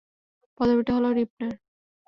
[0.59, 1.53] পদবিটা হল রিপনার।